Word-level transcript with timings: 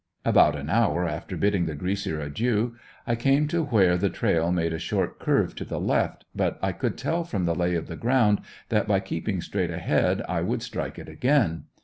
About 0.25 0.55
an 0.55 0.67
hour 0.67 1.07
after 1.07 1.37
bidding 1.37 1.67
the 1.67 1.75
"Greaser" 1.75 2.19
adieu, 2.21 2.75
I 3.05 3.13
came 3.13 3.47
to 3.49 3.63
where 3.63 3.97
the 3.99 4.09
trail 4.09 4.51
made 4.51 4.73
a 4.73 4.79
short 4.79 5.19
curve 5.19 5.53
to 5.57 5.63
the 5.63 5.79
left, 5.79 6.25
but 6.35 6.57
I 6.59 6.71
could 6.71 6.97
tell 6.97 7.23
from 7.23 7.45
the 7.45 7.53
lay 7.53 7.75
of 7.75 7.85
the 7.85 7.95
ground 7.97 8.41
that, 8.69 8.87
by 8.87 8.99
keeping 8.99 9.41
straight 9.41 9.69
ahead, 9.69 10.23
I 10.27 10.41
would 10.41 10.63
strike 10.63 10.97
it 10.97 11.07
again. 11.07 11.65